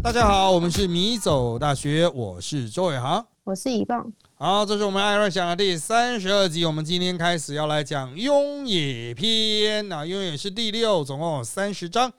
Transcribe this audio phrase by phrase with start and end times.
[0.00, 4.10] 大家好，我们是米走大学，我是周伟航，我是一棒。
[4.36, 6.64] 好，这是我们艾瑞讲的第三十二集。
[6.64, 12.12] 我们今天开始要来讲雍也篇啊，雍也是第六，总共有三十章。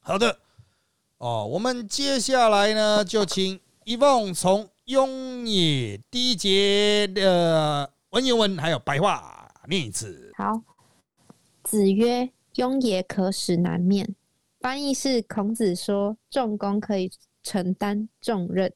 [0.00, 0.38] 好的，
[1.18, 10.32] 哦，我们接下来呢，就请一凤从雍也第一节的文言文还有白话念一次。
[10.36, 10.62] 好，
[11.62, 14.14] 子曰：“雍也可使南面。”
[14.66, 17.08] 翻译是孔子说：“重工可以
[17.44, 18.72] 承担重任。”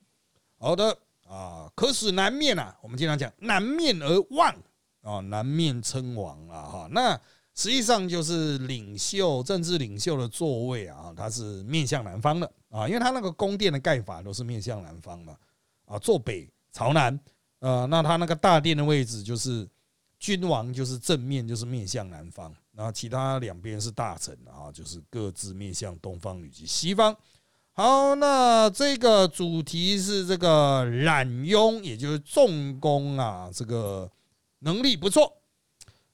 [0.57, 0.97] 好的。
[1.27, 4.55] 啊，可使南面啊，我们经常讲南面而望
[5.03, 7.21] 啊，南面称王啊，哈，那
[7.57, 15.37] 实际上就是领袖、政治领袖的座位啊，它是面向南方的啊，因为他那个宫殿的盖法都是面向南方嘛，
[15.87, 17.19] 啊，坐北朝南，
[17.59, 19.69] 呃，那他那个大殿的位置就是
[20.20, 22.55] 君王，就是正面就是面向南方。
[22.73, 27.16] 那其他两边是大臣啊，就是各自面向东方以及西方。
[27.73, 34.10] 好，那这个主题是这个冉雍，也就是重工啊，这个
[34.59, 35.38] 能力不错。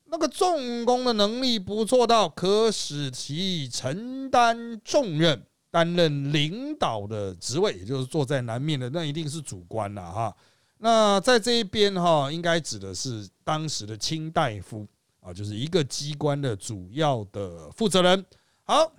[0.05, 10.37] 那个重工的能力不错到可使其承担重任，担任领导的职位，也就是坐在南面的，那一定是主官了哈。
[10.79, 14.87] 那在这一边哈，应该指的是当时的清大夫。
[15.21, 18.25] 啊，就是一个机关的主要的负责人。
[18.63, 18.93] 好，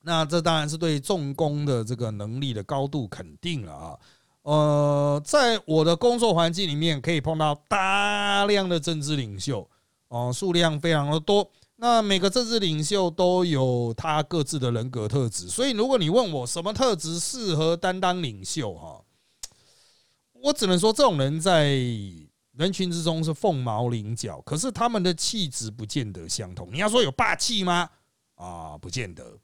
[0.00, 3.98] 那这当然是对重工的这个能力的高度肯定了啊。
[4.44, 9.68] 呃，在我的工作环境里面，可以碰到大量的政治领袖，
[10.08, 11.46] 哦，数量非常的多。
[11.76, 19.01] 那每个政治领袖都有他各自的人格特质，所以如果你问我什么特质适合担当领袖，哈，
[20.42, 21.78] 我只能说这种人在。
[22.52, 26.68] 人群之中是凤毛麟角，可是他们的气质不见得相同。
[26.70, 27.88] 你要说有霸气吗？
[28.34, 29.38] 啊，不见得。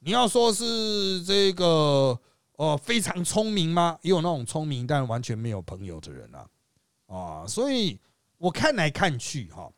[0.00, 2.20] 你要说是这个
[2.56, 3.98] 哦非常聪明吗？
[4.02, 6.46] 也有那种聪明但完全没有朋友的人啊
[7.06, 7.46] 啊！
[7.46, 7.98] 所以
[8.36, 9.72] 我看来看去哈，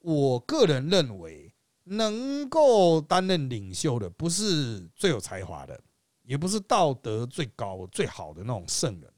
[0.00, 1.54] 我个人认为
[1.84, 5.80] 能够担任领袖的，不是最有才华的，
[6.24, 9.11] 也不是道德最高最好的那种圣人。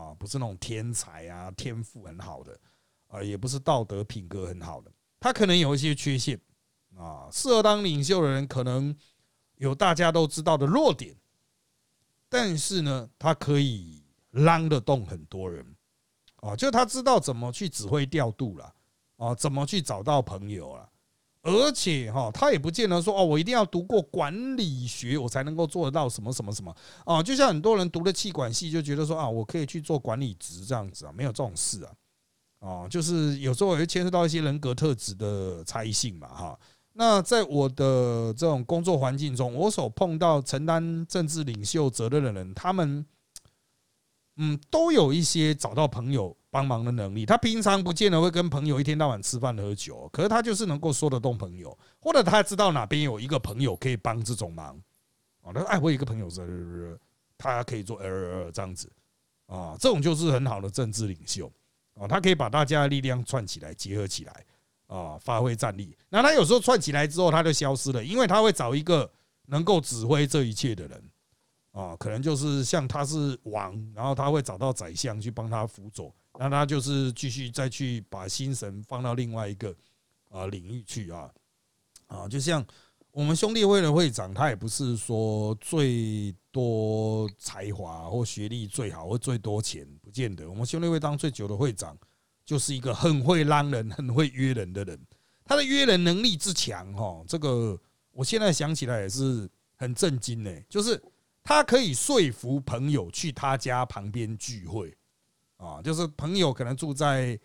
[0.00, 2.58] 啊，不是那种天才啊，天赋很好的
[3.08, 6.40] 啊，也不是道德品格很好的，他可能有一些缺陷
[6.96, 7.28] 啊。
[7.30, 8.96] 适合当领袖的人，可能
[9.56, 11.14] 有大家都知道的弱点，
[12.28, 15.76] 但是呢，他可以拉得动很多人
[16.36, 18.74] 啊，就他知道怎么去指挥调度了
[19.16, 20.89] 啊，怎么去找到朋友了。
[21.42, 26.74] 而且哈，他也不见得说哦，我一定要读过管理学，我才能够做得到什么什么什么
[27.04, 27.22] 啊。
[27.22, 31.92] 就像很多人读了气管系，就觉得说啊，我可以去做管理职这样子啊，没有这种事啊。
[32.58, 36.60] 哦，就是有时候也会牵涉到一些人格特质的差异性嘛哈。
[36.92, 43.06] 那在我的这种工作环境中，我所碰到承担政治领袖责任的人，他们
[44.36, 46.36] 嗯，都有一些找到朋友。
[46.50, 54.76] 帮忙的能力，他平常不见得会跟朋友一天到晚吃饭喝酒，可是他就是能够说得动朋友，或者他知道哪边有一个朋友可以帮这种忙
[55.42, 55.52] 啊。
[55.54, 56.98] 他说：“哎，我有一个朋友是，
[57.38, 58.90] 他可以做二这样子
[59.46, 61.50] 啊，这种就是很好的政治领袖
[61.94, 64.44] 啊，他可以把大家的力量串起来，结合起来
[64.88, 65.96] 啊，发挥战力。
[66.08, 69.08] 那他有时候串起来之后，他就消失了，因为他会找一个
[69.46, 71.10] 能够指挥这一切的人
[71.70, 79.76] 啊，可能就是像他是王，然后他会找到宰相去帮他辅佐。”那他就是继续再去把心神放到另外一个
[80.30, 81.30] 啊领域去啊
[82.06, 82.64] 啊，就像
[83.10, 90.48] 我们兄弟会的会长，他也不是说最多才华或学历最好或最多钱，不见得。
[90.48, 91.94] 我们兄弟会当最久的会长，
[92.42, 94.98] 就是一个很会拉人、很会约人的人。
[95.44, 97.78] 他的约人能力之强，哈，这个
[98.12, 99.46] 我现在想起来也是
[99.76, 100.50] 很震惊呢。
[100.70, 100.98] 就是
[101.42, 104.96] 他可以说服朋友去他家旁边聚会。
[105.60, 107.38] 啊，就是朋友可能住在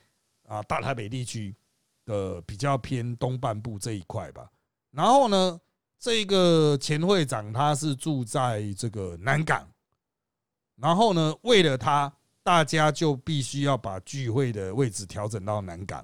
[0.47, 1.53] 啊大台北地区
[2.05, 4.49] 的比较偏东半部这一块吧。
[4.91, 5.59] 然后呢，
[5.99, 9.67] 这个前会长他是住在这个南港。
[10.77, 12.11] 然后呢，为了他，
[12.41, 15.99] 大家就必须要把聚会的位置调整到南港。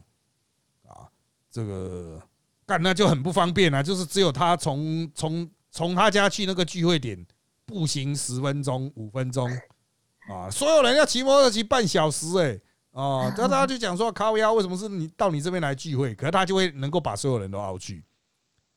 [0.86, 1.10] 啊，
[1.50, 2.22] 这个
[2.66, 7.26] 干那就很不方便啊，就是只有他从从从他家去那个聚会点
[7.66, 9.50] 步行十分钟五分钟。
[10.32, 10.50] 啊！
[10.50, 12.60] 所有人要骑摩托车骑半小时，哎，
[12.92, 16.16] 啊， 那他就讲说，卡威亚为什么是你到你这边来聚会？
[16.16, 18.04] 可是他就会能够把所有人都凹去，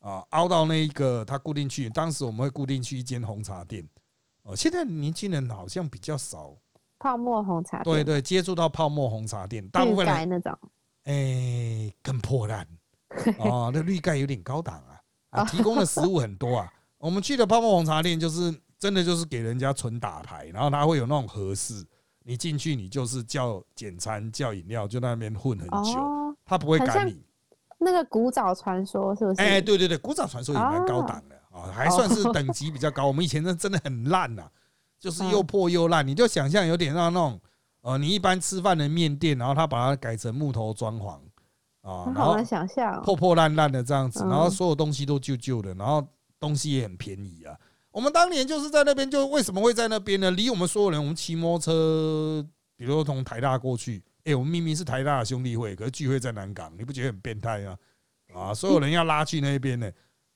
[0.00, 1.88] 啊，凹到那一个他固定去。
[1.90, 3.86] 当时我们会固定去一间红茶店，
[4.42, 6.54] 哦，现在年轻人好像比较少
[6.98, 10.58] 泡沫红茶店，对对，接触到泡沫红茶店，大部分人那种，
[11.04, 12.66] 哎，更破烂，
[13.38, 16.72] 哦， 那绿盖有点高档啊，啊，提供的食物很多啊。
[16.98, 18.52] 我们去的泡沫红茶店就是。
[18.84, 21.82] 真的就是给人家纯打牌，然后他会有那种合适，
[22.22, 27.24] 你进去你就是叫简餐叫饮料，就在那边混很久，哦，他不会赶你。
[27.78, 29.40] 那个古早传说是不是？
[29.40, 33.06] 哎，对对对，古早传说也蛮高档的啊，还算是等级比较高。
[33.06, 34.46] 我们以前那真的很烂呐，
[35.00, 37.40] 就是又破又烂，你就想象有点像那种
[37.80, 41.12] 呃，你一般吃饭的面店，然后他把它改成木头装潢
[41.80, 43.00] 啊，然后很好难想象哦。
[43.02, 46.06] 破破烂烂的这样子，嗯然后所有东西都旧旧的，然后
[46.38, 47.56] 东西也很便宜啊。
[47.94, 50.28] 我们当年就是在那边，就为什么会在那边呢？
[50.32, 52.44] 离我们所有人，我们骑摩托车，
[52.76, 57.78] 比如说从台大过去，哎，我们明明是台大的兄弟会，可是聚会在南港，你不觉得很变态吗？
[58.34, 59.88] 啊，所有人要拉去那边呢，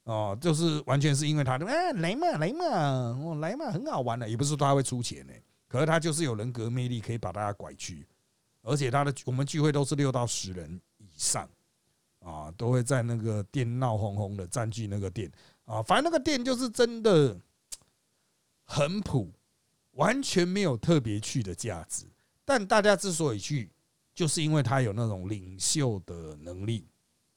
[0.05, 5.32] 哦，就是完全是因为他，哎，来嘛来嘛，哦来嘛，很好玩的，也不是说他会出钱呢，
[5.66, 8.06] 可是他就是有人格魅力，可以把大家拐去，
[8.62, 11.49] 而且他的我们聚会都是六到十人以上，
[12.20, 15.28] 啊，都会在那个店闹哄哄的占据那个店
[15.64, 17.37] 啊，反正那个店就是真的
[18.70, 19.32] 很普，
[19.93, 22.05] 完全没有特别去的价值，
[22.44, 23.73] 但大家之所以去，
[24.15, 26.87] 就是因为他有那种领袖的能力。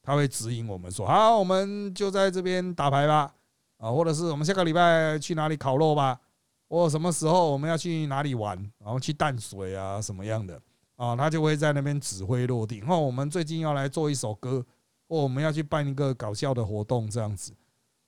[0.04, 3.32] 他会指引我们说：“好，我们就在这边打牌吧，
[3.78, 6.20] 啊，或者是我们下个礼拜去哪里烤肉吧，
[6.68, 10.60] 或什么时候我们要去哪里玩，然后去淡水啊什么样的
[10.96, 12.84] 啊，他就会在那边指挥落定。
[12.84, 14.66] 或我们最近要来做一首歌，
[15.06, 17.54] 或我们要去办一个搞笑的活动这样子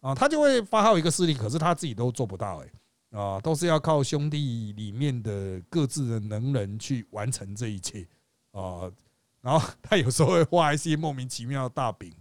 [0.01, 2.69] 啊，他就会发号一个势力，可是他自己都做不到哎
[3.15, 8.07] 啊，都是要靠兄弟里面的各自的能人去完成这一切
[8.51, 8.91] 啊。”
[9.41, 12.13] 然后 他有时候会画一些莫名其妙的大饼，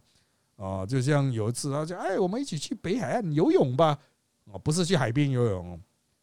[0.58, 3.98] 啊，就像有一次他讲，哎，我们一起去北海岸游泳吧，
[4.46, 5.82] 哦，不是去海边游泳，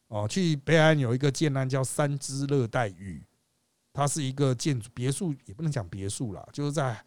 [0.08, 3.22] 哦，去北海岸有一个建安叫三只热带鱼，
[3.93, 7.02] 它是一个建筑别墅，也不能讲别墅啦，就是在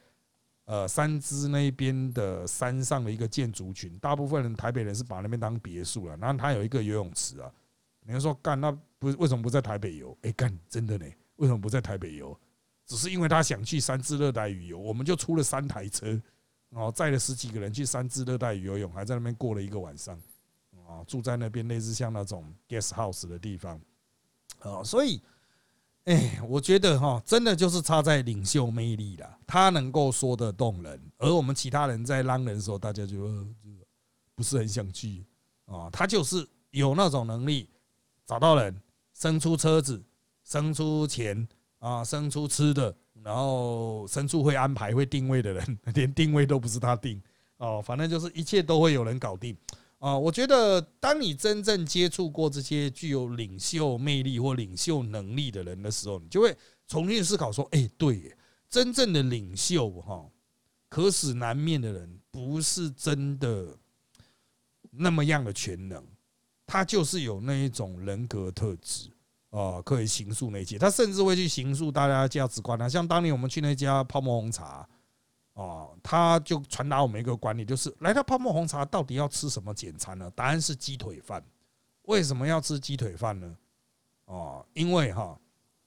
[0.65, 7.51] 呃三支那边的山上的一个建筑群，大部分人台北人是把那边当别墅了，然后它有一个游泳池啊，
[8.05, 10.17] 你说干那不为什么不在台北游？
[10.21, 11.05] 哎，干真的呢，
[11.35, 12.37] 为什么不在台北游？
[12.85, 16.07] 只是因为他想去三只热带鱼游，我们就出了三台车，
[16.69, 20.19] 然后，载了十几个人去三只热带鱼游泳，还在那边过了一个晚上，
[20.85, 23.79] 哦，住在那边类似像那种 guest house 的地方，
[24.63, 25.21] 哦，所以，
[26.05, 33.17] 哎，我觉得哈，真的就是差在领袖魅力啦，他能够说得动人，而我们其他人在拉人的时候，大家就
[34.35, 35.25] 不是很想去
[35.65, 37.69] 啊，他就是有那种能力，
[38.25, 38.75] 找到人，
[39.13, 40.03] 生出车子，
[40.43, 41.47] 生出钱。
[41.79, 47.21] 啊，生出吃的，然后生出会安排、会定位的人， 连定位都不是他定
[47.57, 49.53] 哦，反正就是一切都会有人搞定
[50.03, 50.17] 啊。
[50.17, 56.55] 我觉得，当你真正接触过这些具有领袖魅力或领袖能力的人的时候，你就会
[56.87, 58.35] 重新思考说：，哎，对，
[58.69, 60.25] 真正的领袖哈，
[60.89, 63.77] 可使难面的人，不是真的
[64.91, 66.03] 那么样的全能，
[66.65, 69.09] 他就是有那一种人格特质。
[69.51, 72.89] 哦，可以形塑那一切，他甚至会去形塑大家的价值观啊。
[72.89, 74.83] 像当年我们去那家泡沫红茶，
[75.53, 80.31] 哦，他就传达我们一个观念，就是来到泡沫红茶到底要吃什么简餐呢？
[80.35, 81.43] 答案是鸡腿饭。
[82.03, 83.55] 为什么要吃鸡腿饭呢？
[84.25, 85.39] 哦，因为哈，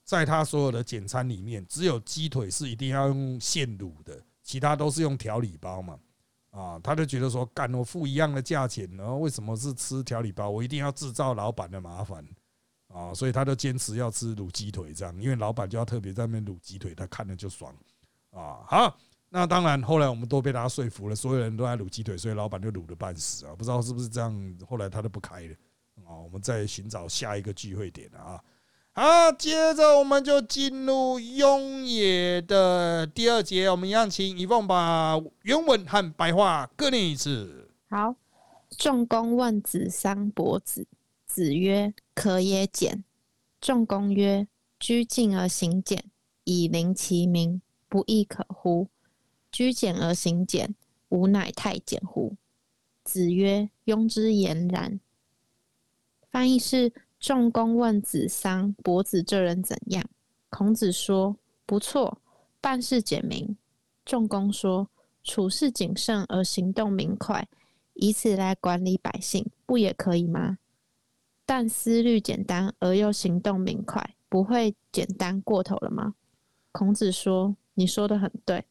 [0.04, 5.98] 在他所有的简餐里面，只有鸡腿是一定要用现卤的，其他都是用调理包嘛。
[6.50, 10.48] 啊，他就觉得说，干我付一样的价钱，然后为什么是吃调理包？
[10.48, 12.26] 我一定要制造老板的麻烦。
[12.88, 17.74] 啊，所以他就坚持要吃卤鸡腿这样，因为老板就要特别在那边卤鸡腿，他看了就爽
[18.30, 18.64] 啊。
[18.66, 18.96] 好，
[19.36, 23.54] 那当然后来我们都被他说服了，所有人都在卤鸡腿，所以老板就卤的半死啊。
[23.54, 25.54] 不知道是不是这样，后来他都不开了
[26.06, 26.16] 啊。
[26.16, 28.42] 我们再寻找下一个聚会点啊。
[28.92, 37.68] 好，接着我们就进入雍野的第二节，我们一样请以凤把原文和白话各念一次。
[37.90, 38.16] 好，
[38.78, 40.86] 仲公问子桑伯子。
[41.26, 43.04] 子曰：“可也简。”
[43.60, 44.48] 仲公曰
[44.80, 46.02] ：“居敬而行简，
[46.44, 48.88] 以临其民，不亦可乎？
[49.56, 50.74] 居简而行简，
[51.08, 52.36] 吾乃太简乎？”
[53.02, 55.00] 子曰：“庸之言然。”
[56.30, 60.04] 翻译是：仲公问子桑伯子这人怎样？
[60.50, 62.20] 孔子说：“不错，
[62.60, 63.56] 办事简明。”
[64.04, 64.90] 仲公说
[65.24, 67.48] ：“处事谨慎而行动明快，
[67.94, 70.58] 以此来管理百姓，不也可以吗？”
[71.46, 76.14] 但思虑简单而又行动明快，不会简单过头了吗？
[76.72, 78.66] 孔子说：“你说的很对。”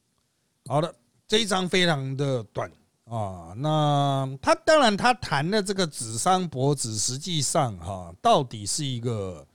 [0.66, 0.94] 好的，
[1.28, 2.70] 这一章非常的短
[3.04, 3.54] 啊。
[3.56, 9.46] 那他当然他谈的这个子商伯子，实际上哈，到底是一个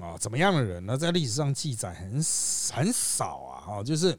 [0.00, 0.96] 啊怎么样的人呢？
[0.96, 2.12] 在历史上记载很
[2.72, 3.60] 很少啊。
[3.60, 4.18] 哈，就是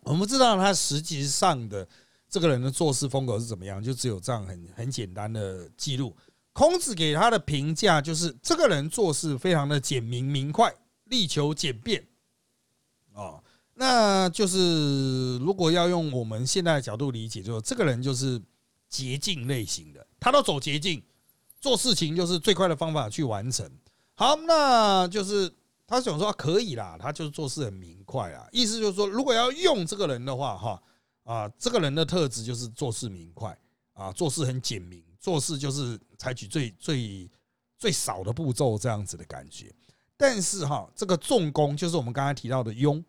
[0.00, 1.86] 我们知道他实际上的
[2.28, 6.16] 这个人的做事风格是怎么样，就只有这样很很简单的记录。
[6.54, 10.74] 孔子给他的评价就是这个人做事非常的简明明快，
[11.04, 12.02] 力求简便。
[13.12, 13.43] 哦，
[13.74, 18.40] 那就是如果要用我们现在的角度理解，就是这个人就是
[18.88, 21.02] 捷径类型的，他都走捷径，
[21.60, 23.70] 做事情就是最快的方法去完成。
[24.14, 25.52] 好，那就是
[25.86, 30.82] 他想说可以啦，他就是做事很明快啊，意思就是说，如果要用这个人的话，哈
[31.24, 33.58] 啊，这个人的特质就是做事明快
[33.92, 35.02] 啊，做事很简明。
[35.24, 37.30] 做事就是采取最最
[37.78, 39.74] 最少的步骤这样子的感觉，
[40.18, 43.02] 但是哈，这个重工就是我们刚才提到的庸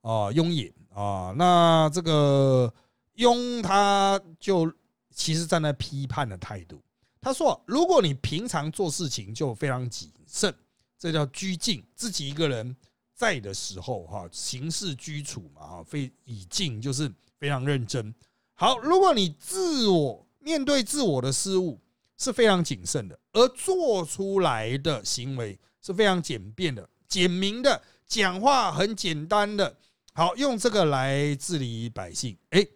[0.00, 2.72] 啊庸也啊，那这个
[3.16, 4.72] 庸他就
[5.14, 6.82] 其实站在批判的态度，
[7.20, 10.54] 他说，如果你平常做事情就非常谨慎，
[10.98, 12.76] 这叫拘静，自己一个人
[13.14, 18.14] 在的时候哈，行事居处嘛哈，非以静就是非常认真。
[18.54, 20.24] 好，如果你自我。
[20.40, 21.78] 面对自我的失误
[22.16, 29.76] 是非常谨慎的，而做出来的行为是非常简便的、简明的，讲话很简单的。
[30.18, 32.66] 好，用这个来治理百姓，哎，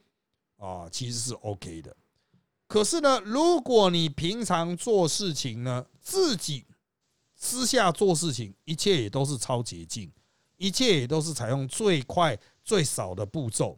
[0.59, 1.97] 啊，其实是 OK 的。
[2.69, 6.65] 可是呢，如果你平常做事情呢，自己
[7.35, 10.09] 私下做事情，一切也都是超捷径，
[10.57, 13.77] 一切也都是采用最快最少的步骤，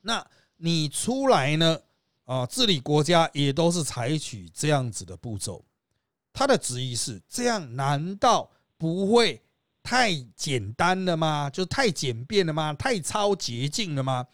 [0.00, 1.78] 那你出来呢？
[2.24, 5.62] 啊，治理国家也都是采取这样子的步骤。
[6.32, 9.42] 他的旨意是这样，难道不会
[9.90, 11.50] 太简单了吗？
[11.50, 12.72] 就太简便了吗？
[12.74, 14.24] 太超捷径了吗？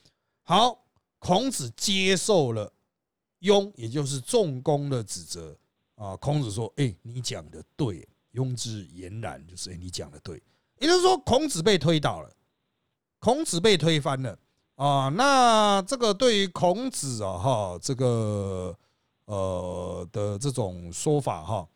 [0.42, 0.84] 好，
[1.18, 2.70] 孔子接受了
[3.40, 5.56] 庸，也就是仲弓的指责
[5.94, 6.14] 啊。
[6.16, 10.42] 孔子说：“哎，你讲的对，庸之言然，就是哎，你讲的对。”
[10.78, 12.30] 也就是说，孔子被推倒了，
[13.18, 14.38] 孔子被推翻了。
[14.74, 18.78] 啊，那这个对于孔子啊，哈，这个
[19.24, 21.66] 呃的这种说法哈，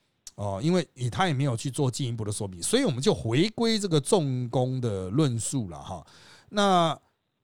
[0.40, 6.02] 哦，因为他也没有去做进一步的说明，所以我们就回归这个重工的论述了哈。
[6.48, 6.98] 那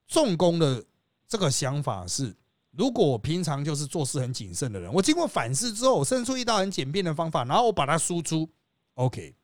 [0.08, 0.82] 重工的
[1.28, 2.34] 这个想法是，
[2.70, 8.48] 如果我平常就是做事很谨慎的人，我经过反思之后，我生出一道很简便的方法，然后我把它输出
[8.94, 9.34] ，OK，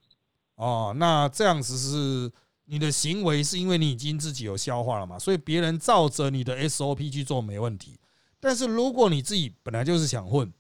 [0.55, 2.33] 哦，那这样子是。
[2.65, 7.99] 你的行为是因为你已经自己有消化了嘛，所以别人照着你的 SOP 去做没问题。
[8.41, 10.51] 但是如果你自己本来就是想混，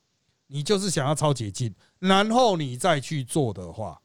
[0.52, 3.98] 你就是想要超捷径，然后你再去做的话，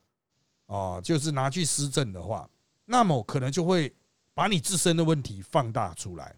[0.68, 2.50] 啊，就是拿去施政的话，
[2.86, 3.94] 那么可能就会
[4.34, 6.34] 把你自身的问题放大出来。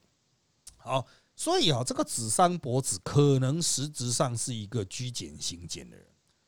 [0.78, 6.06] 好，所以啊，这个紫商伯子可能实质上是一个居简行简的人，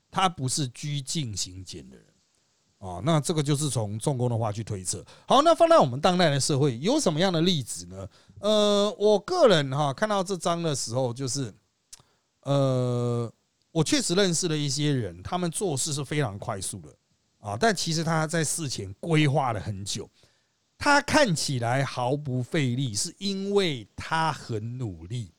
[0.10, 2.06] 他不是居静行简的人。
[2.80, 5.06] 啊，那这个就是从重工的话去推测。
[5.28, 8.10] 好，那放在我们当代的社会，有什么样的例子呢？
[8.40, 11.54] 呃，我个人哈看到这章的时候，就是
[12.42, 13.32] 呃，
[13.72, 16.90] 我确实认识了一些人，他们做事是非常快速的
[17.40, 20.10] 啊，但其实他在事前规划了很久。
[20.78, 25.32] 他看起来毫不费力，是因为他很努力，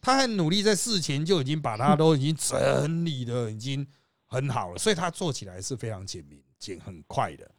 [0.00, 3.86] 他很努力，在事前就已经把它都已经整理的已经
[4.26, 6.40] 很好了，所以他做起来是非常简明。
[6.60, 7.50] 简很快的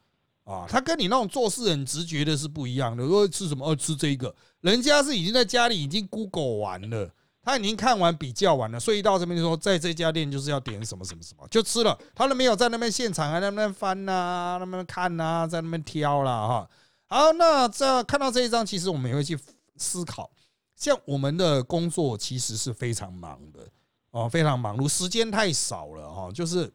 [0.43, 3.03] 啊，他跟你那种做事很直觉的是不一样的。
[3.03, 7.12] 如果吃什么，哦，吃这个，人家是已经在家里已经 Google 完了，
[7.44, 11.98] 他已经看完比较完了，所以到这边就说，在这家店就是要点什么什么什么，就吃了。
[12.14, 16.70] 他都没有在那边现场还在那边翻呐，那边看呐，在那边挑了哈。
[17.08, 19.38] 好，那这看到这一张，其实我们也会去
[19.78, 20.30] 思考，
[20.76, 23.68] 像我们的工作其实是非常忙的
[24.12, 26.72] 哦，非常忙碌，时间太少了哈，就是。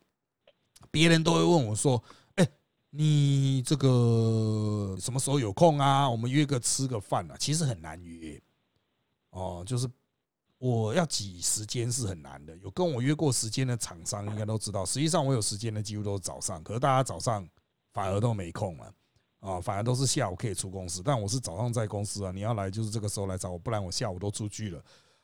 [0.89, 2.03] 别人都会问我说
[2.37, 2.49] ：“哎，
[2.91, 6.09] 你这个什么时候有空啊？
[6.09, 8.41] 我们约个吃个饭啊？”其实很难约
[9.31, 9.87] 哦，就是
[10.59, 12.57] 我要挤时间是很难的。
[12.59, 17.47] 有跟我约过时间的厂商应该都知道，实际上我有时间的几乎都是早上，可是大家早上
[17.93, 18.93] 反而都没空了
[19.41, 22.33] 啊，反而都是下午可以出公司，但我是早上在公司啊。
[22.33, 24.83] 你要来就是这个时候来找我，不然我下午都出去了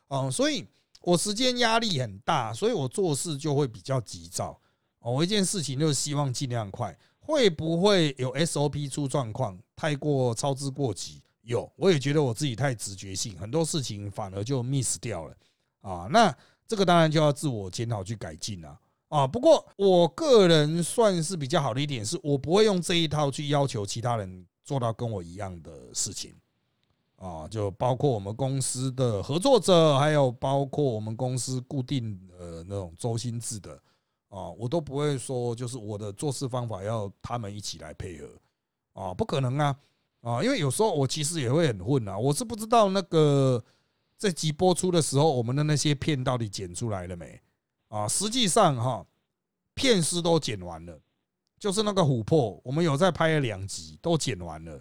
[0.09, 0.31] 啊。
[0.31, 0.67] 所以
[1.01, 4.61] 我时间压力很大，所以我做事就会比较急躁。
[5.01, 11.21] 哦，一件事情就是希望尽量快，会不会有 SOP 出状况，太过操之过急？
[11.43, 15.37] 有，我也觉得我自己太直觉性，很多事情反而就 miss 掉了
[15.81, 16.09] 啊。
[16.11, 16.35] 那
[16.67, 19.27] 这个当然就要自我检讨去改进了啊。
[19.27, 26.35] 不过我个人算是比较好的一点，是我不会用这一套去要求其他人做到跟我一样的事情
[27.17, 33.81] 啊，就包括我们公司的合作者，还有包括我们公司固定的那种周薪制的。
[34.29, 38.27] 啊，我都不会说，就是我的做事方法要他们一起来配合
[38.95, 39.77] 啊，不可能啊
[40.23, 40.43] 啊！
[40.43, 43.63] 因为有时候我其实也会很混啊，我是不知道那个
[44.17, 47.41] 这集播出的时候，我们的那些片到底剪出来了没
[47.89, 48.09] 啊？
[48.09, 49.05] 实际上哈，
[49.75, 50.99] 片师都剪完了，
[51.59, 54.81] 就是那个琥珀，我们有在拍了两集，都剪完了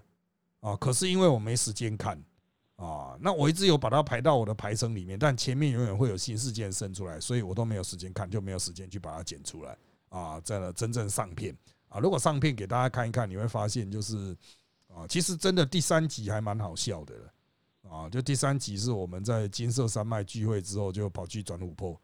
[0.60, 0.76] 啊。
[0.76, 2.24] 可是因为我没时间看
[2.76, 9.76] 啊，那我一直有把它排到我的排程里面，但前面永远会有新事件生出来，所以我都没有时间看，就没有时间去把它剪出来
[10.10, 11.56] 啊，在了真正上片
[11.90, 12.00] 啊。
[12.00, 14.36] 如果上片给大家看一看，你会发现就是
[14.94, 17.34] 啊，其实真的第三集还蛮好笑的了。
[17.90, 22.00] 啊，就第三集是我们在金色山脉聚会之后，就跑去转琥珀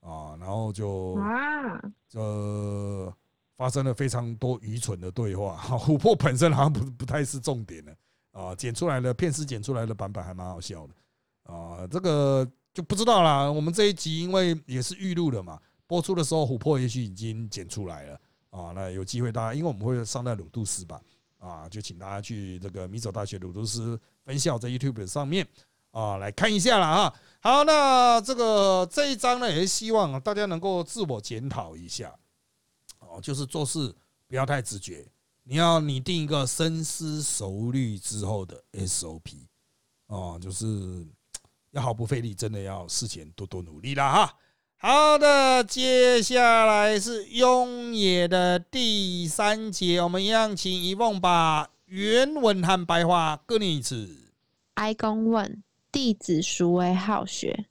[0.00, 3.14] 啊，然后就啊，呃，
[3.56, 5.60] 发生了非常多愚蠢的对话。
[5.60, 7.96] 琥珀本身好像不不太是重点的
[8.32, 13.52] 啊，剪出来的片师剪出来的版本还蛮好笑的啊，这个就不知道啦。
[13.52, 21.00] 我们这一集因为也是预录的嘛，播出的时候琥珀也许已经剪出来了啊，那有机会大家，因为我们会上在鲁杜斯吧。
[21.38, 25.46] 啊，就请大家去这个米走大学鲁都斯分校在 YouTube 上面
[25.90, 27.14] 啊来看一下了啊。
[27.40, 32.14] 好，那这个这一章呢，也是希望大家能够自我检讨一下
[32.98, 33.94] 哦，就是做事
[34.26, 35.06] 不要太直觉，
[35.44, 39.46] 你要拟定一个深思熟虑之后的 SOP
[40.08, 41.06] 哦，就是
[41.70, 44.34] 要毫不费力，真的要事前多多努力了哈。
[44.80, 54.30] 好的，接下来是雍也的第三节，我们一样请一凤把原文和白话各念一次。
[54.74, 57.66] 哀公问弟子孰为好学？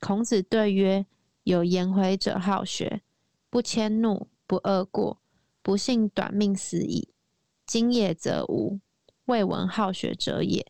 [0.00, 1.04] 孔子对曰：
[1.42, 3.02] 有颜回者好学，
[3.50, 5.20] 不迁怒，不贰过，
[5.60, 7.10] 不幸短命死矣。
[7.66, 8.80] 今也则无，
[9.26, 10.66] 未闻好学者也。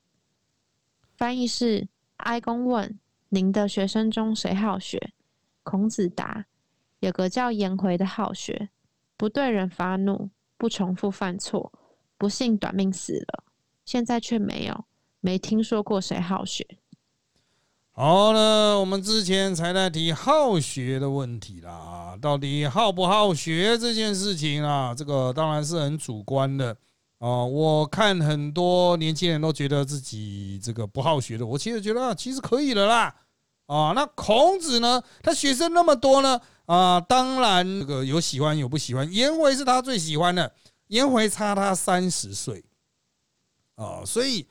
[1.17, 5.13] 翻译是：哀公问您的学生中谁好学？
[5.67, 6.47] 孔子答
[7.01, 8.71] ：“有个叫颜回的好学，
[9.17, 11.73] 不对人发怒，不重复犯错，
[12.17, 13.43] 不幸短命死了。
[13.85, 14.85] 现在却没有，
[15.19, 16.65] 没听说过谁好学。”
[17.91, 26.77] 好了，我们之前才在提好学的问题啦，到底好不好学这件事情啊，这个当然是很主观的
[27.19, 27.43] 啊。
[27.45, 33.13] 我看很多年轻人都觉得自己这个不好学的，我其实觉得其实可以的啦。
[33.67, 35.03] 啊，那孔子呢？
[35.23, 36.41] 他学生那么多呢？
[36.67, 39.09] 啊，当然这个有喜欢有不喜欢。
[39.13, 40.53] 颜回是他最喜欢的，
[40.89, 42.65] 颜回差他三十岁，
[43.75, 44.47] 啊，所以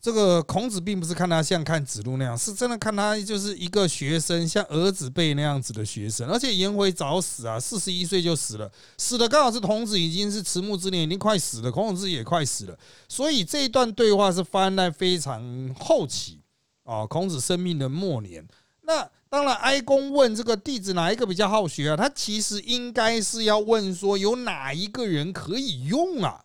[0.00, 6.28] 这个孔子并不是看他像看子路那样，是真的看他就是一个学生，像儿子辈那样子的学生。
[6.28, 16.40] 而且颜回早死啊，四十一岁就死了，死的刚好是孔子已经是迟暮之年，已经快死了，孔子也快死了，所以这一段对话是发生在非常后期。
[16.84, 18.46] 啊，孔子生命的末年，
[18.82, 21.96] 那当然，哀公问这个弟子哪一个比较好学啊？
[21.96, 26.44] 他其实应该是要问说，有哪一个人可以用啊？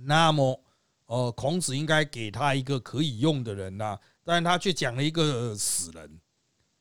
[0.00, 0.60] 那么，
[1.06, 6.20] 呃，孔子应该给他一个可以用的人呐，但是他却讲了一个死人，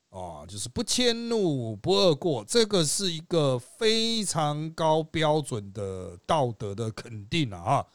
[0.10, 7.86] 哦，就是不迁怒，不贰过，这个是一个非常高标准的道德的肯定了啊，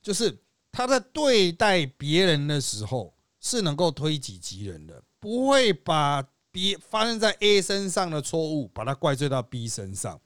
[0.00, 0.38] 就是
[0.70, 3.12] 他在对待别人的时候。
[3.42, 10.18] 是能够推己及人的，不会把 B 发生在 A 身上的错误，把它怪罪到 B 身上。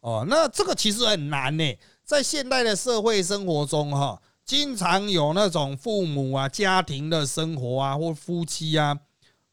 [0.00, 1.64] 哦，那这个其实很难呢。
[2.04, 8.98] 在现代的社会生活中，哈，经常有那种父母啊、家庭的生活啊，或夫妻啊，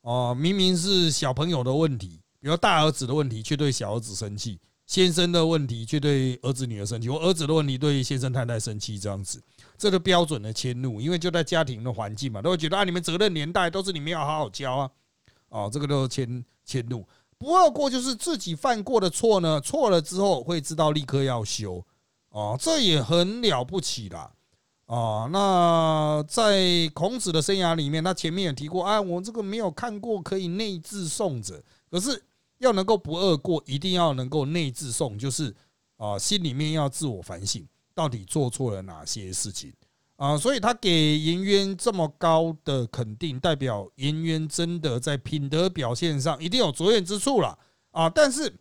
[0.01, 9.41] 哦，明明是小朋友的问题，比如大儿子的问题，却对小儿子生气；先生的问题，却对儿子女儿生气；或儿子的问题，对先生太太生气，这样子。
[9.81, 14.91] 这个标准的迁怒，因为就在家庭的环境嘛，都会觉得啊，你们责任年代都是你们要好好教啊，
[15.49, 17.03] 哦，这个都是迁迁怒。
[17.39, 21.83] 不二过就是自己犯过的错呢，错了之后会知道立刻要修，
[22.29, 24.31] 哦，这也很了不起啦。
[24.85, 25.27] 啊。
[25.31, 32.23] 那在孔子的生涯里面，他前面也提过啊，我这个没有看过可以内自送者，可是
[32.59, 35.55] 要能够不二过，一定要能够内自送，就是
[35.97, 37.67] 啊，心里面要自我反省。
[37.93, 39.73] 到底做错了哪些事情
[40.15, 40.37] 啊？
[40.37, 47.57] 所以他给颜渊这么高的肯定，代表颜渊真的在品德表现上一定有卓越之处了
[47.91, 48.09] 啊！
[48.09, 48.53] 但是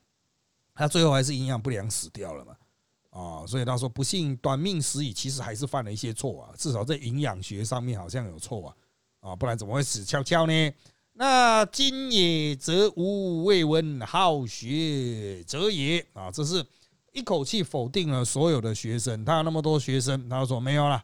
[0.75, 2.57] 他最后还是营养不良死掉了嘛
[3.11, 3.47] 啊！
[3.47, 9.37] 所以他说不幸短命死矣，其实还是犯了一些错啊，至少在营养学上面好像有错啊啊！
[9.37, 10.73] 不然怎么会死翘翘呢？
[11.13, 16.31] 那今也则无未闻好学者也啊！
[16.31, 16.65] 这是。
[17.13, 21.03] 一口气否定了所有的学生，他有那么多学生，他说没有了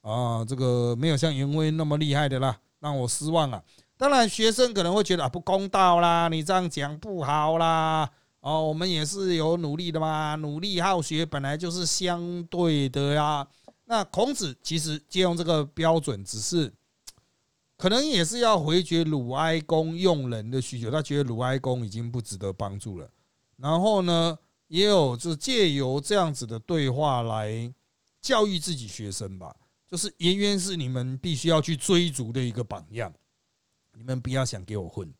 [0.00, 3.62] 啊，这个没有像颜威那么厉害的啦，让我失望了。
[3.98, 8.10] 当然，学生可能会觉得啊不公道啦，你这样讲不好啦。
[8.40, 13.46] 哦，我们也是有努力的嘛，努力好学本来就是相对的呀。
[13.84, 16.72] 那孔子其实借用这个标准，只是
[17.76, 23.08] 可能也是要回绝鲁哀公用人的需求，他觉得鲁哀公已经不值得帮助了。
[23.58, 24.38] 然后呢？
[24.72, 27.70] 也有就借由这样子的对话来
[28.22, 29.54] 教育自己学生吧。
[29.86, 33.12] 就是颜渊是你们必须要去追逐的一个榜样，
[33.92, 35.12] 你们不要想给我混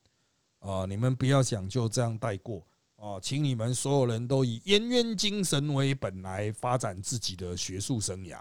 [0.61, 0.87] 啊！
[0.87, 3.21] 你们不要想就这样带过啊！
[3.21, 8.38] 请你们所有人都以颜渊精神为本来发展自己的学术生涯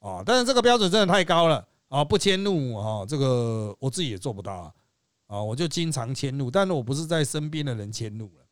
[0.00, 0.24] 啊！
[0.26, 2.04] 但是这个标准真的太高了啊！
[2.04, 4.74] 不迁怒啊，这个我自己也做不到啊！
[5.28, 8.44] 啊，我就经常迁怒，但是我不是在身边的人迁怒了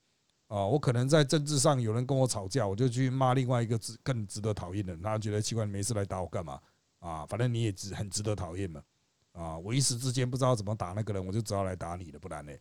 [0.48, 0.64] 啊！
[0.64, 6.60] 我可能在政治上有人跟我吵架，我就去骂另外一个值更值得讨厌的人，他觉得奇怪，没事来打我干嘛？
[7.00, 8.82] 啊，反正你也值很值得讨厌嘛，
[9.32, 12.52] 啊，我一时之间不知道怎么打那个人，我就只好来打你了，不然呢？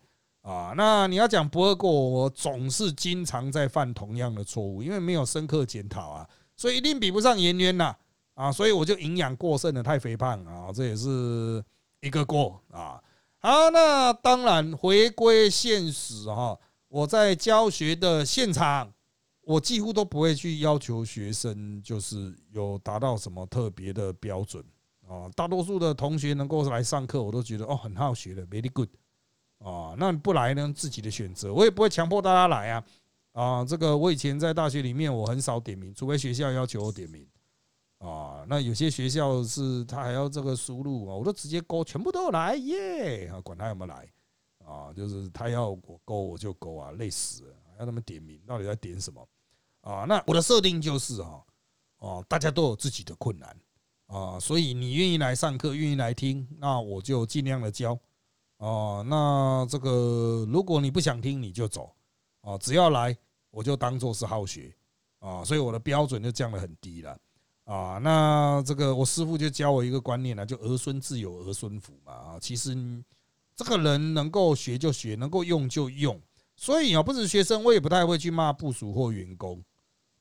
[0.41, 7.95] 啊，那你要讲不二过，我总是经常在犯同样的错误，因为没有深刻检讨啊，所以一定比不上颜渊呐，
[8.35, 11.63] 啊，所以我就营养过剩的太肥胖啊，这也是
[12.01, 13.01] 一个过啊。
[13.39, 16.59] 好，那当然回归现实哈，
[16.95, 18.89] 我在教学的现场。
[19.41, 24.63] 我几乎都不会去要求学生，就是有达到什么特别的标准
[25.07, 25.29] 啊。
[25.35, 28.89] 大多数的同学能够来上课，我都觉得哦很好学的，very good
[29.59, 29.93] 啊。
[29.99, 32.83] 那不来呢，自己的选择，我也不会强迫大家来啊。
[33.33, 37.23] 啊，这个我以前在大学里面，我很少点名，除非学校要求我点名
[37.99, 38.43] 啊。
[38.47, 44.11] 那有些学校是他还要这个输入啊，我都直接勾，全部都来耶啊，管他有没有来
[44.65, 49.27] 啊，就是他要我勾我就勾啊，累死了，要他们点名，到底在点什么？
[49.81, 51.39] 啊，那我的设定就是啊，
[51.99, 53.55] 哦，大家都有自己的困难
[54.07, 57.95] 啊，所以你愿意来上课，愿意来听，那我就尽量的教
[58.57, 59.05] 哦。
[59.07, 61.95] 那这个如果你不想听，你就走
[62.41, 63.15] 啊，只要来，
[63.51, 64.75] 我就当做是好学
[65.19, 65.43] 啊。
[65.43, 67.15] 所以我的标准就降得很低了
[67.65, 67.99] 啊。
[68.01, 72.39] 那这个我师傅就教我一个观念呢，就儿孙自有儿孙福嘛啊。
[72.39, 72.75] 其实
[73.55, 76.21] 这个人能够学就学，能够用就用。
[76.55, 79.63] 所以啊，不止学生，我也不太会去骂部署或员工。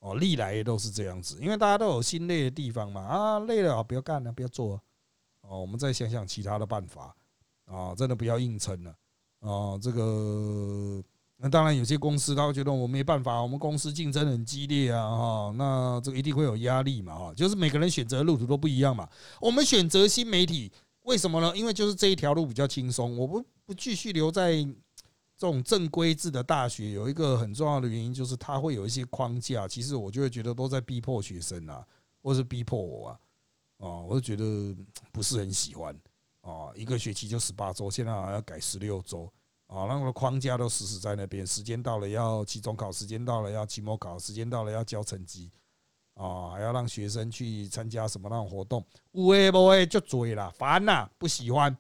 [0.01, 3.01] 哦，历来都是这样子，因为大家都有心累的地方嘛。
[3.01, 4.81] 啊，累了啊，不要干了，不要做。
[5.41, 7.15] 哦，我们再想想其他的办法。
[7.65, 8.91] 啊，真的不要硬撑了。
[9.41, 11.03] 啊，这个
[11.37, 19.09] 那当然有些公司他会觉得我没办法，我们公司竞争很激烈啊，哈，那这个一定会有压力嘛，哈，就是每个人选择路途都不一样嘛。
[19.41, 20.71] 我们选择新媒体，
[21.05, 21.57] 为什么呢？
[21.57, 24.67] 因为就是这一条路比较轻松，我不不继续留在。
[25.37, 29.67] 这种正规制的大学有一个很重要的原因，就是它会有一些框架。
[29.67, 31.85] 其实我就会觉得都在逼迫学生啊，
[32.23, 33.19] 或是逼迫我啊，
[33.79, 34.75] 啊，我就觉得
[35.11, 35.93] 不是很喜欢
[36.41, 36.71] 啊。
[36.77, 39.25] 一个学期就十八周，现在好像要改十六周
[39.67, 41.45] 啊，那个框架都死死在那边。
[41.45, 45.51] 时间到了要期中考，时间到了要期末考，时间到了要交成绩
[46.15, 51.77] 啊，还要让学生去参加什么那种活动，无诶不诶就嘴了，烦呐，不喜欢。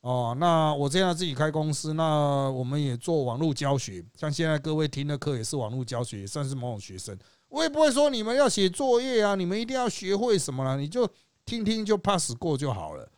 [0.00, 7.18] 哦，那我这样自己开公司，那我们也做网络教学，像现在各位听的课也是网络教学，算是某种学生。
[7.48, 11.08] 我也不会说你们要写作业啊，你们一定要学会什么了，你就
[11.44, 13.10] 听听就 pass 过就好了。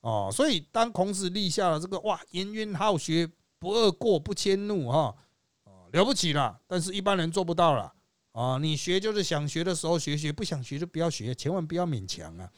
[0.00, 5.14] 哦，所以当孔子立下了这个哇，颜渊好学，不贰过，不迁怒，哈，
[5.64, 7.92] 哦，了不起了，但是一般人做不到了。
[8.36, 12.50] 啊，你学就是想学的时候学学，不想学就不要学，千万不要勉强啊。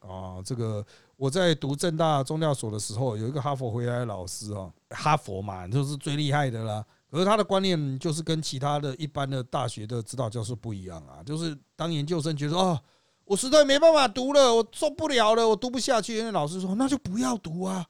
[0.00, 0.84] 啊，这个。
[1.18, 6.84] 我在读正大中教所的时候，有一个哈佛回来的老师哦，哈佛嘛，就是最厉害的啦。
[7.10, 12.78] 可是他的观念就是跟其他的一般的大学的指导教授不一样啊，就是当研究生觉得哦，
[13.24, 16.20] 我实在没办法读了，我受不了了，我读不下去。
[16.20, 17.86] 那老师说，那就不要读啊，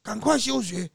[0.00, 0.88] 赶快休学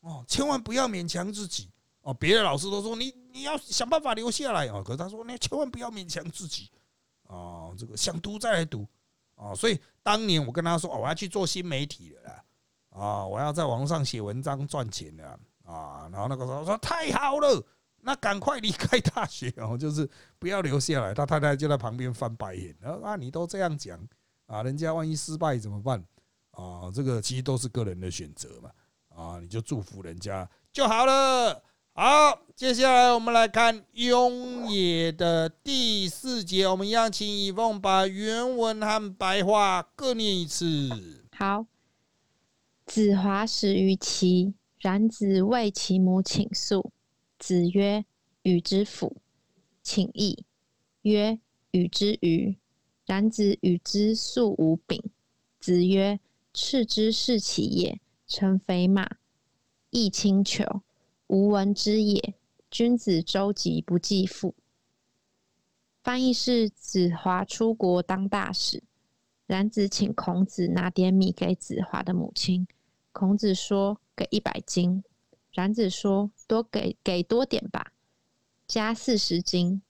[0.00, 1.68] 哦，千万不要勉强自己
[2.02, 2.14] 哦。
[2.14, 6.70] 别的老师都说你你要想办法留下来啊，可是他说你千万不要勉强自己
[7.26, 8.86] 啊，这个想读再来读。
[9.34, 12.44] 哦，所以当年我跟他说，我要去做新媒体了，
[12.90, 15.26] 啊，我要在网上写文章赚钱的，
[15.64, 17.66] 啊，然后那个时候说太好了，
[18.02, 21.12] 那赶快离开大学哦，就是不要留下来。
[21.12, 23.98] 他太太就在旁边翻白眼，然后啊，你都这样讲，
[24.46, 26.04] 啊，人家万一失败怎么办？
[26.52, 28.70] 啊，这个其实都是个人的选择嘛，
[29.08, 31.60] 啊，你就祝福人家就好了。
[31.94, 36.66] 好，接下来我们来看《雍也》的第四节。
[36.66, 40.88] 我们邀请以凤把原文和白话各念一次。
[41.32, 41.66] 好，
[42.86, 46.90] 子华始于齐，然子为其母请诉。
[47.38, 48.06] 子曰
[48.42, 49.18] ：“与之辅，
[49.82, 50.46] 请义。”
[51.02, 51.38] 曰
[51.72, 52.56] ：“与之愚。”
[53.04, 55.02] 然子与之素无柄。
[55.60, 56.18] 子曰
[56.54, 59.16] ：“赤之是其也，乘肥马，
[59.90, 60.80] 亦轻裘。”
[61.26, 62.34] 无闻之也。
[62.70, 64.54] 君子周急不计父。
[66.02, 68.82] 翻译是：子华出国当大使，
[69.46, 72.66] 冉子请孔子拿点米给子华的母亲。
[73.12, 75.04] 孔子说：“给一百斤。”
[75.52, 77.92] 冉子说：“多给给多点吧，
[78.66, 79.82] 加四十斤。”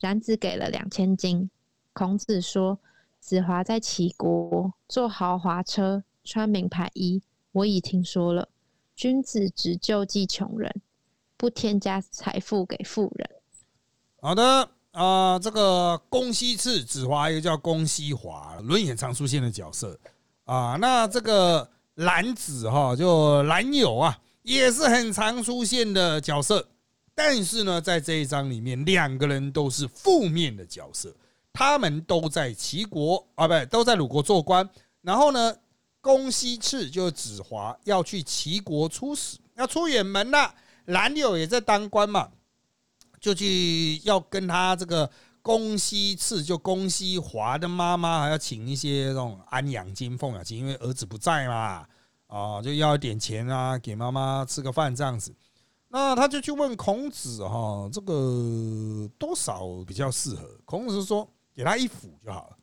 [0.00, 1.48] 冉子给了两千斤。
[1.92, 2.80] 孔子说
[3.20, 8.48] ：“子华在齐国坐豪华车，穿名牌衣，我已听说了。
[8.94, 10.82] 君子只救济穷人，
[11.36, 13.28] 不添加财富给富人。”
[14.20, 19.98] 好的啊，这个公西赤子华又叫公西华，轮眼常出现的角色
[20.44, 20.76] 啊。
[20.80, 26.66] 那这个兰子哈，就兰友啊，也是很常出现的角色。
[27.14, 31.14] 但是呢，在这一章里面，两个人都是负面的角色。
[31.52, 34.68] 他们都在齐国啊，不，都在鲁国做官。
[35.02, 35.54] 然后呢，
[36.04, 40.54] 公西赤就是子华要去齐国出使，要出远门了。
[40.84, 42.28] 冉有也在当官嘛。
[43.18, 51.86] 就去要跟他这个公西赤，就公西华的妈妈，还要请一些这种安养金、奉养金，因为儿子不在嘛，
[52.26, 55.34] 啊，就要一点钱啊，给妈妈吃个饭这样子。
[55.88, 60.60] 那他就去问孔子哈，这个多少比较适合？
[60.66, 62.56] 孔子说，给他一斧就好了。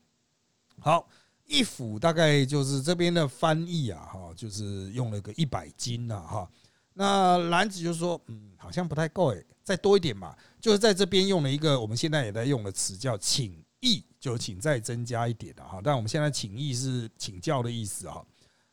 [0.79, 1.07] 好，
[1.45, 6.49] 一府大概就是这边的翻译啊，哈，就是用了个一百斤呐，哈。
[6.93, 10.35] 那兰子就说，嗯，好像不太够诶，再多一点嘛。
[10.59, 15.79] 就是在这边用了一个我们现在也在用的词叫请益，就请再增加一点的哈。
[15.83, 18.25] 但我们现在请益是请教的意思哈。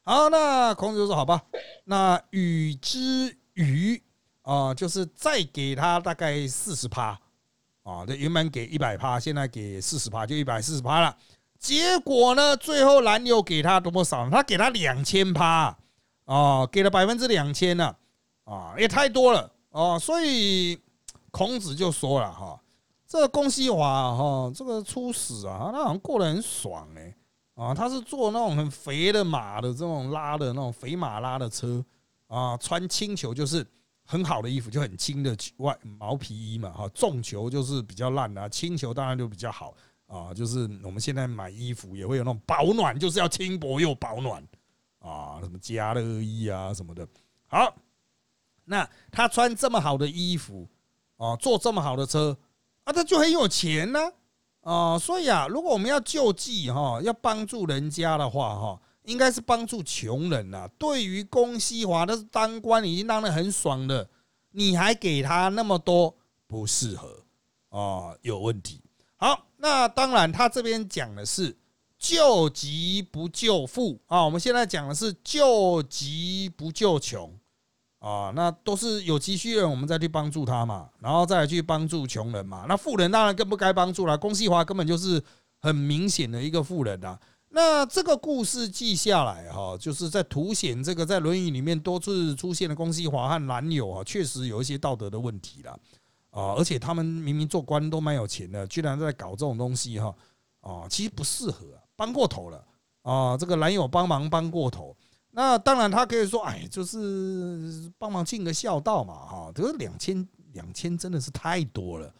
[0.03, 1.41] 好，那孔子就说好吧，
[1.85, 4.03] 那与之余
[4.43, 7.19] 啊，就是再给他大概四十趴
[7.83, 11.17] 啊，这原本给一百趴，现在给四十趴，就一百四十趴了。
[11.59, 14.31] 结果呢，最后男友给他多少？
[14.31, 15.77] 他给他两千趴
[16.25, 17.95] 啊，给了百分之两千呢。
[18.45, 20.81] 啊，也太多了哦，所以
[21.31, 22.59] 孔子就说了哈，
[23.07, 27.15] 这个公西华哈，这个出使啊，他好像过得很爽哎，
[27.57, 31.85] 啊，他是坐那种很肥的马的这种拉的那种肥马拉的车
[32.27, 33.63] 啊，穿轻裘就是
[34.07, 39.75] 很好的衣服，就很轻的外毛皮衣嘛哈，重裘就是比较烂的，轻裘当然就比较好
[40.09, 44.43] 啊，就是我们现在买衣服也会有那种保暖，就是要轻薄又保暖
[44.99, 47.07] 啊，什么加热衣啊什么的，
[47.47, 47.73] 好。
[48.71, 50.69] 那他穿这么好的衣服，
[51.17, 52.37] 哦，坐这么好的车，
[52.85, 54.13] 啊，他就很有钱呢，
[54.61, 60.69] 啊，所以啊，如果我们要救济哈，要帮助人家的话哈，应该是帮助穷人呐。
[60.79, 64.07] 对于公西华，他是当官已经当的很爽了，
[64.51, 66.15] 你还给他那么多，
[66.47, 67.25] 不适合
[67.71, 68.83] 啊，有问题。
[69.17, 71.57] 好，那当然他这边讲的是
[71.99, 77.39] 救急不救富啊，我们现在讲的是救急不救穷。
[78.01, 82.65] 啊，那都是有急需的人，我们再去帮助他嘛，然后再去帮助穷人嘛。
[82.69, 84.17] 那富人当然更不该帮助了。
[84.17, 85.21] 公西华根本就是
[85.59, 87.19] 很明显的一个富人呐。
[87.49, 95.77] 那这个故事记下来哈，就是在凸显这个在《论语》里面多次出现的公西华和男友啊，确实有一些道德的问题了
[96.39, 96.55] 啊。
[96.57, 100.15] 而且他们明明做官都蛮有钱的，居然在搞这种东西哈
[100.61, 102.65] 啊，其实不适合，帮过头了
[103.03, 103.37] 啊。
[103.37, 104.97] 这个男友帮忙帮过头。
[105.31, 109.53] 那当然，他可以说，哎，就是帮忙尽个孝道嘛，哈。
[109.55, 112.13] 可是两千两千真的是太多了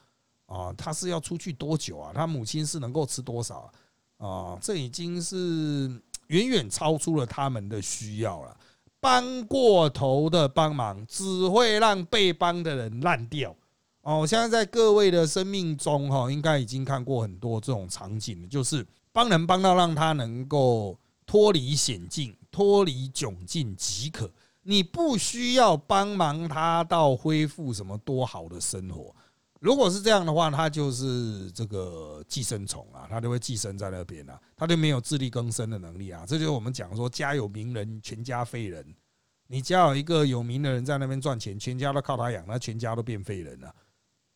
[0.47, 0.73] 啊！
[0.77, 2.13] 他是要出去多久啊？
[2.15, 3.73] 他母亲是能够吃多少
[4.19, 4.59] 啊？
[4.61, 5.91] 这已经是
[6.29, 8.57] 远远超出了他们的需要了。
[9.01, 13.57] 帮过头的帮忙，只会让被帮的人烂掉。
[14.09, 22.35] 哦，我现在在各位的生命中，哈，应该已经看过很多这种场景，就是帮人帮到让他能够脱离险境。
[22.51, 29.15] 脱离窘境即可，你不需要帮忙他到恢复什么多好的生活。
[29.61, 36.25] 如果是这样的话，他就是这个寄生虫啊，他就会寄生在那边啊，他就没有自力更生的能力啊。
[36.27, 38.83] 这就是我们讲说，家有名人，全家废人。
[39.49, 43.75] 你家有一个有名的人在那边赚钱，全家都靠他养，那全家都变废人了。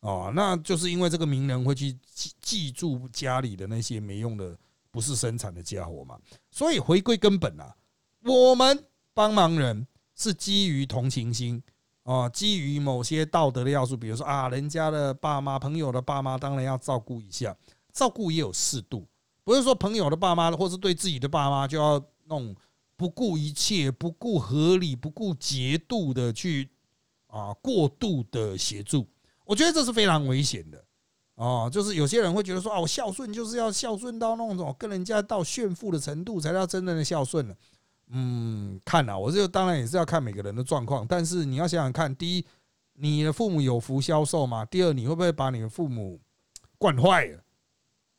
[0.03, 4.53] 哦，那就是因为这个名人会去记记住家里的那些没用的、
[4.91, 6.19] 不是生产的家伙嘛。
[6.51, 7.73] 所以回归根本啊。
[8.25, 11.63] 我们帮忙人是基于同情心
[12.03, 17.55] 啊，基于某些道德的要素，比如说啊，人家的爸妈、朋友的爸妈，当然要照顾一下，
[17.93, 19.07] 照顾也有适度，
[19.45, 22.53] 不是说朋友的爸妈或是对自己的爸妈就要弄
[22.97, 26.69] 不顾一切、不顾合理、不顾节度的去
[27.27, 29.07] 啊过度的协助，
[29.45, 30.83] 我觉得这是非常危险的
[31.35, 31.69] 哦。
[31.71, 37.55] 就是有些人会觉得说啊，我孝顺就是要孝顺到那种跟人家到炫富的程度，才叫真正的孝顺了。
[38.09, 42.45] 嗯，看啊，我这当然也是要看每个人的状况，但是你要想想看，第一，
[42.93, 44.63] 你的父母有福消受吗？
[44.65, 46.19] 第二，你会不会把你的父母
[46.77, 47.39] 惯坏了，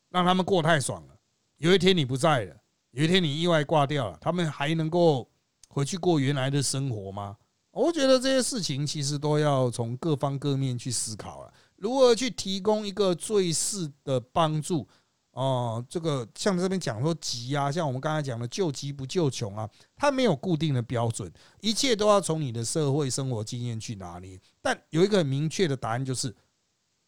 [0.09, 1.15] 让他们过太爽了？
[1.57, 2.55] 有一天你不在了，
[2.91, 5.29] 有一天你意外挂掉了，他们还能够
[5.69, 7.37] 回去过原来的生活吗？
[7.75, 11.53] 我觉得这些事情其实都要从各方各面去思考了。
[11.75, 14.87] 如何去提供一个最适的帮助。
[15.31, 24.39] 哦，这个像这边讲说急啊，像我们刚才讲的救急不救穷啊，它没有固定的标准，一切都要从你的社会生活经验去拿捏。
[24.61, 26.33] 但有一个很明确的答案就是，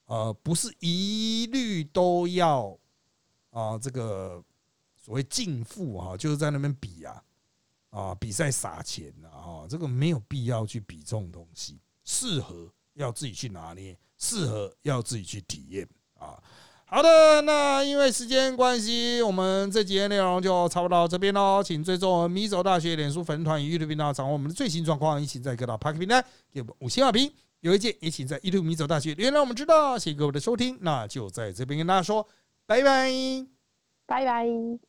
[0.08, 2.78] 呃，不是一律都要
[3.52, 4.44] 啊，这个
[4.98, 7.24] 所谓尽富啊，就是在那边比啊
[7.90, 15.88] 啊，比赛撒钱啊，这个没有必要去比这种东西，适合要自己去拿捏，适合要自己去体验
[16.20, 16.42] 啊。
[16.90, 21.62] 好的，那因为时间关系，我们这节内容就差不多到这边喽。
[21.62, 25.22] 请追踪我们米走大学脸书粉团与 YouTube 频道，掌握我们的最新状况。
[25.22, 27.30] 一起在各大 Park 平台给我们五星好评。
[27.60, 29.98] 有意见也请在 YouTube 米走大学留言让我们知道。
[29.98, 32.26] 谢谢各位的收听，那就在这边跟大家说
[32.66, 33.12] 拜拜，
[34.06, 34.80] 拜拜。